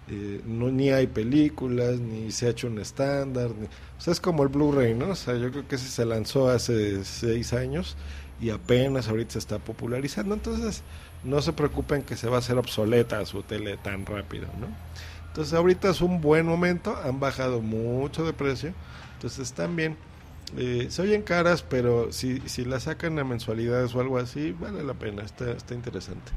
Eh, 0.09 0.41
no, 0.45 0.69
ni 0.69 0.89
hay 0.89 1.07
películas, 1.07 1.99
ni 1.99 2.31
se 2.31 2.47
ha 2.47 2.49
hecho 2.49 2.67
un 2.67 2.79
estándar. 2.79 3.51
sea, 3.97 4.13
es 4.13 4.19
como 4.19 4.43
el 4.43 4.49
Blu-ray, 4.49 4.93
¿no? 4.93 5.09
O 5.09 5.15
sea, 5.15 5.35
yo 5.37 5.51
creo 5.51 5.67
que 5.67 5.75
ese 5.75 5.87
se 5.87 6.05
lanzó 6.05 6.49
hace 6.49 7.03
seis 7.05 7.53
años 7.53 7.95
y 8.41 8.49
apenas 8.49 9.07
ahorita 9.07 9.33
se 9.33 9.39
está 9.39 9.59
popularizando. 9.59 10.33
Entonces, 10.33 10.83
no 11.23 11.41
se 11.41 11.53
preocupen 11.53 12.01
que 12.01 12.17
se 12.17 12.27
va 12.27 12.37
a 12.37 12.39
hacer 12.39 12.57
obsoleta 12.57 13.25
su 13.25 13.43
tele 13.43 13.77
tan 13.77 14.05
rápido, 14.05 14.47
¿no? 14.59 14.67
Entonces, 15.27 15.53
ahorita 15.53 15.89
es 15.91 16.01
un 16.01 16.19
buen 16.19 16.45
momento, 16.45 16.97
han 17.05 17.19
bajado 17.19 17.61
mucho 17.61 18.25
de 18.25 18.33
precio, 18.33 18.73
entonces 19.13 19.39
están 19.39 19.75
bien. 19.75 19.97
Eh, 20.57 20.87
se 20.89 21.01
oyen 21.03 21.21
caras, 21.21 21.63
pero 21.63 22.11
si, 22.11 22.41
si 22.47 22.65
la 22.65 22.81
sacan 22.81 23.17
a 23.19 23.23
mensualidades 23.23 23.95
o 23.95 24.01
algo 24.01 24.17
así, 24.17 24.51
vale 24.51 24.83
la 24.83 24.93
pena, 24.93 25.23
está, 25.23 25.51
está 25.51 25.73
interesante. 25.73 26.33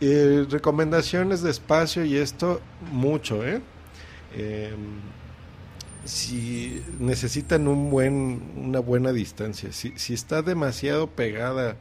Eh, 0.00 0.46
recomendaciones 0.50 1.42
de 1.42 1.50
espacio 1.50 2.04
y 2.04 2.16
esto, 2.16 2.60
mucho, 2.90 3.46
¿eh? 3.46 3.60
Em, 4.34 5.00
si 6.04 6.82
necesitan 6.98 7.68
un 7.68 7.90
buen, 7.90 8.42
una 8.56 8.80
buena 8.80 9.12
distancia, 9.12 9.72
si, 9.72 9.92
si 9.96 10.14
está 10.14 10.42
demasiado 10.42 11.06
pegada 11.08 11.76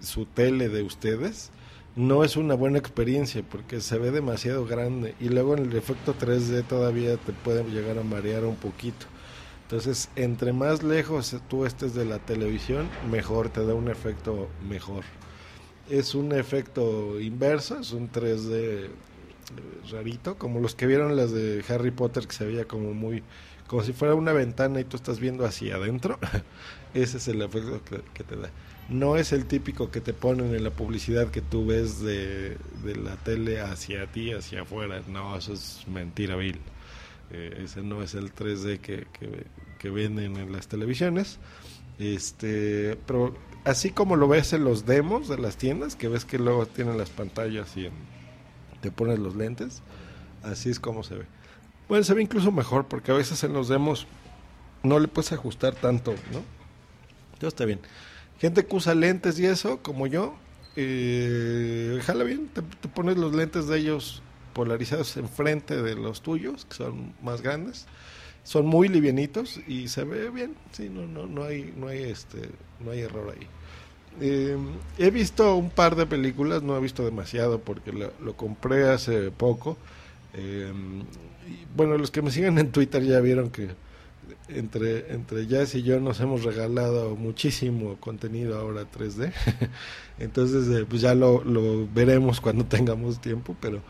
su 0.00 0.24
tele 0.26 0.68
de 0.68 0.82
ustedes, 0.82 1.50
no 1.96 2.24
es 2.24 2.36
una 2.36 2.54
buena 2.54 2.78
experiencia 2.78 3.42
porque 3.42 3.80
se 3.80 3.98
ve 3.98 4.10
demasiado 4.10 4.64
grande 4.64 5.14
y 5.20 5.28
luego 5.28 5.54
en 5.56 5.64
el 5.64 5.76
efecto 5.76 6.14
3D 6.18 6.64
todavía 6.66 7.16
te 7.18 7.32
puede 7.32 7.64
llegar 7.64 7.98
a 7.98 8.02
marear 8.02 8.44
un 8.44 8.56
poquito. 8.56 9.06
Entonces, 9.64 10.08
entre 10.16 10.52
más 10.52 10.82
lejos 10.82 11.36
tú 11.48 11.66
estés 11.66 11.94
de 11.94 12.04
la 12.04 12.18
televisión, 12.18 12.88
mejor 13.10 13.48
te 13.50 13.64
da 13.64 13.74
un 13.74 13.88
efecto 13.90 14.48
mejor 14.68 15.04
es 15.90 16.14
un 16.14 16.32
efecto 16.32 17.20
inverso, 17.20 17.78
es 17.78 17.92
un 17.92 18.10
3D 18.10 18.52
eh, 18.52 18.90
rarito, 19.90 20.36
como 20.36 20.60
los 20.60 20.74
que 20.74 20.86
vieron 20.86 21.16
las 21.16 21.32
de 21.32 21.64
Harry 21.68 21.90
Potter 21.90 22.26
que 22.26 22.34
se 22.34 22.46
veía 22.46 22.66
como 22.66 22.94
muy 22.94 23.22
como 23.72 23.82
si 23.82 23.94
fuera 23.94 24.14
una 24.14 24.34
ventana 24.34 24.80
y 24.80 24.84
tú 24.84 24.98
estás 24.98 25.18
viendo 25.18 25.46
hacia 25.46 25.76
adentro. 25.76 26.18
Ese 26.94 27.16
es 27.16 27.28
el 27.28 27.40
efecto 27.40 27.80
que, 28.12 28.22
te 28.22 28.36
da. 28.36 28.50
No 28.90 29.16
es 29.16 29.32
el 29.32 29.46
típico 29.46 29.90
que 29.90 30.02
te 30.02 30.12
ponen 30.12 30.54
en 30.54 30.62
la 30.62 30.68
publicidad 30.68 31.30
que 31.30 31.40
tú 31.40 31.64
ves 31.64 32.02
de, 32.02 32.58
la 32.84 33.16
tele 33.16 33.62
hacia 33.62 34.06
ti, 34.08 34.30
hacia 34.32 34.62
afuera. 34.62 35.00
No, 35.08 35.38
eso 35.38 35.54
es 35.54 35.86
mentira 35.88 36.36
vil. 36.36 36.58
Eh, 37.30 37.62
ese 37.64 37.82
no 37.82 38.02
es 38.02 38.12
el 38.14 38.34
3D 38.34 38.78
que, 38.78 39.06
que, 39.18 39.46
que 39.78 39.88
venden 39.88 40.36
en 40.36 40.52
las 40.52 40.68
televisiones. 40.68 41.38
Este, 41.98 42.98
pero 43.06 43.34
así 43.64 43.90
como 43.90 44.16
lo 44.16 44.28
ves 44.28 44.52
en 44.52 44.64
los 44.64 44.86
demos 44.86 45.28
de 45.28 45.38
las 45.38 45.56
tiendas, 45.56 45.96
que 45.96 46.08
ves 46.08 46.24
que 46.24 46.38
luego 46.38 46.66
tienen 46.66 46.98
las 46.98 47.10
pantallas 47.10 47.76
y 47.76 47.88
te 48.80 48.90
pones 48.90 49.18
los 49.18 49.36
lentes, 49.36 49.82
así 50.42 50.70
es 50.70 50.80
como 50.80 51.02
se 51.02 51.16
ve. 51.16 51.26
Bueno, 51.88 52.04
se 52.04 52.14
ve 52.14 52.22
incluso 52.22 52.50
mejor 52.52 52.86
porque 52.86 53.12
a 53.12 53.14
veces 53.14 53.42
en 53.44 53.52
los 53.52 53.68
demos 53.68 54.06
no 54.82 54.98
le 54.98 55.08
puedes 55.08 55.32
ajustar 55.32 55.74
tanto, 55.74 56.12
¿no? 56.32 56.42
Todo 57.38 57.48
está 57.48 57.64
bien. 57.64 57.80
Gente 58.38 58.66
que 58.66 58.76
usa 58.76 58.94
lentes 58.94 59.38
y 59.38 59.46
eso, 59.46 59.82
como 59.82 60.06
yo, 60.06 60.34
eh, 60.74 62.00
jala 62.04 62.24
bien, 62.24 62.48
te, 62.48 62.62
te, 62.62 62.88
pones 62.88 63.16
los 63.16 63.34
lentes 63.34 63.68
de 63.68 63.78
ellos 63.78 64.22
polarizados 64.52 65.16
enfrente 65.16 65.80
de 65.80 65.94
los 65.94 66.22
tuyos, 66.22 66.64
que 66.64 66.74
son 66.74 67.14
más 67.22 67.42
grandes 67.42 67.86
son 68.44 68.66
muy 68.66 68.88
livianitos 68.88 69.60
y 69.66 69.88
se 69.88 70.04
ve 70.04 70.30
bien. 70.30 70.54
Sí 70.72 70.88
no 70.88 71.06
no 71.06 71.26
no 71.26 71.44
hay 71.44 71.72
no 71.76 71.88
hay 71.88 72.02
este 72.04 72.48
no 72.80 72.90
hay 72.90 73.00
error 73.00 73.34
ahí. 73.36 73.46
Eh, 74.20 74.56
he 74.98 75.10
visto 75.10 75.56
un 75.56 75.70
par 75.70 75.96
de 75.96 76.06
películas 76.06 76.62
no 76.62 76.76
he 76.76 76.80
visto 76.80 77.04
demasiado 77.04 77.60
porque 77.60 77.92
lo, 77.92 78.36
compré 78.36 78.88
hace 78.90 79.30
poco. 79.30 79.76
Eh, 80.34 80.72
bueno 81.76 81.98
los 81.98 82.10
que 82.10 82.22
me 82.22 82.30
siguen 82.30 82.58
en 82.58 82.72
Twitter 82.72 83.02
ya 83.02 83.20
vieron 83.20 83.50
que 83.50 83.70
entre 84.48 85.12
entre 85.12 85.46
Jazz 85.46 85.74
y 85.74 85.82
yo 85.82 86.00
nos 86.00 86.20
hemos 86.20 86.42
regalado 86.42 87.16
muchísimo 87.16 87.96
contenido 88.00 88.58
ahora 88.58 88.86
3D 88.90 89.32
entonces 90.18 90.68
eh, 90.68 90.86
pues 90.88 91.02
ya 91.02 91.14
lo, 91.14 91.44
lo 91.44 91.86
veremos 91.92 92.40
cuando 92.40 92.64
tengamos 92.64 93.20
tiempo 93.20 93.56
pero 93.60 93.80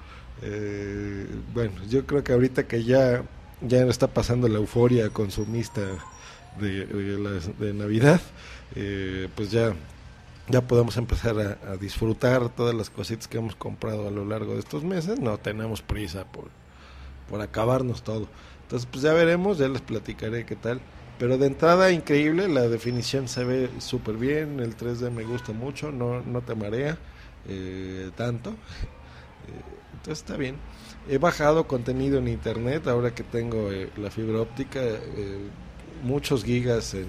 bueno 1.54 1.74
yo 1.88 2.04
creo 2.04 2.24
que 2.24 2.32
ahorita 2.32 2.66
que 2.66 2.82
ya 2.82 3.22
ya 3.66 3.84
está 3.86 4.08
pasando 4.08 4.48
la 4.48 4.58
euforia 4.58 5.10
consumista 5.10 5.80
de, 6.58 6.86
de, 6.86 7.72
Navidad, 7.72 8.20
eh, 8.74 9.28
pues 9.34 9.50
ya, 9.50 9.74
ya 10.48 10.60
podemos 10.60 10.96
empezar 10.96 11.58
a, 11.66 11.76
disfrutar 11.76 12.48
todas 12.50 12.74
las 12.74 12.90
cositas 12.90 13.28
que 13.28 13.38
hemos 13.38 13.56
comprado 13.56 14.08
a 14.08 14.10
lo 14.10 14.24
largo 14.24 14.54
de 14.54 14.60
estos 14.60 14.84
meses. 14.84 15.20
No 15.20 15.38
tenemos 15.38 15.82
prisa 15.82 16.24
por, 16.24 16.48
por 17.28 17.40
acabarnos 17.40 18.02
todo. 18.02 18.28
Entonces, 18.62 18.88
pues 18.90 19.02
ya 19.02 19.12
veremos, 19.12 19.58
ya 19.58 19.68
les 19.68 19.82
platicaré 19.82 20.44
qué 20.44 20.56
tal. 20.56 20.80
Pero 21.18 21.38
de 21.38 21.46
entrada, 21.46 21.92
increíble, 21.92 22.48
la 22.48 22.68
definición 22.68 23.28
se 23.28 23.44
ve 23.44 23.70
súper 23.78 24.16
bien, 24.16 24.60
el 24.60 24.76
3D 24.76 25.10
me 25.10 25.22
gusta 25.24 25.52
mucho, 25.52 25.92
no, 25.92 26.20
no 26.22 26.40
te 26.40 26.54
marea 26.54 26.98
eh, 27.48 28.10
tanto. 28.16 28.54
Eh, 29.42 29.60
entonces 29.94 30.20
está 30.20 30.36
bien. 30.36 30.54
He 31.08 31.18
bajado 31.18 31.66
contenido 31.66 32.18
en 32.18 32.28
internet 32.28 32.86
ahora 32.86 33.14
que 33.14 33.24
tengo 33.24 33.72
eh, 33.72 33.90
la 33.96 34.10
fibra 34.10 34.40
óptica, 34.40 34.80
eh, 34.80 35.48
muchos 36.02 36.44
gigas 36.44 36.94
en 36.94 37.06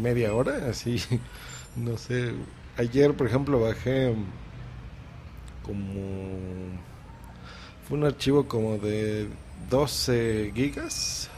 media 0.00 0.34
hora, 0.34 0.66
así, 0.70 1.02
no 1.76 1.96
sé. 1.96 2.32
Ayer, 2.76 3.14
por 3.14 3.26
ejemplo, 3.26 3.60
bajé 3.60 4.14
como... 5.62 5.90
Fue 7.88 7.98
un 7.98 8.04
archivo 8.04 8.46
como 8.46 8.78
de 8.78 9.28
12 9.68 10.52
gigas. 10.54 11.28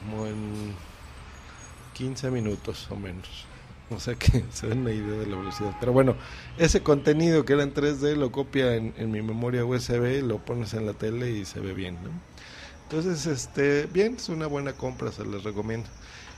como 0.00 0.26
en 0.26 0.74
15 1.94 2.30
minutos 2.30 2.88
o 2.90 2.96
menos. 2.96 3.46
O 3.90 4.00
sea 4.00 4.14
que 4.14 4.44
se 4.52 4.68
den 4.68 4.80
una 4.80 4.92
idea 4.92 5.18
de 5.18 5.26
la 5.26 5.36
velocidad. 5.36 5.76
Pero 5.80 5.92
bueno, 5.92 6.16
ese 6.58 6.82
contenido 6.82 7.44
que 7.44 7.54
era 7.54 7.62
en 7.62 7.74
3D 7.74 8.16
lo 8.16 8.32
copia 8.32 8.74
en, 8.74 9.10
mi 9.10 9.22
memoria 9.22 9.64
USB, 9.64 10.22
lo 10.22 10.38
pones 10.38 10.74
en 10.74 10.86
la 10.86 10.94
tele 10.94 11.30
y 11.30 11.44
se 11.44 11.60
ve 11.60 11.74
bien. 11.74 11.98
Entonces, 12.84 13.26
este, 13.26 13.86
bien, 13.86 14.14
es 14.16 14.28
una 14.28 14.46
buena 14.46 14.74
compra, 14.74 15.12
se 15.12 15.24
les 15.24 15.42
recomiendo. 15.42 15.88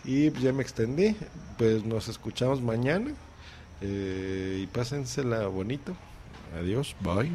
Y 0.04 0.30
ya 0.40 0.52
me 0.52 0.62
extendí, 0.62 1.16
pues 1.58 1.84
nos 1.84 2.08
escuchamos 2.08 2.62
mañana. 2.62 3.12
Eh, 3.80 4.60
y 4.62 4.66
pásensela 4.68 5.46
bonito. 5.48 5.94
Adiós, 6.58 6.94
bye. 7.00 7.30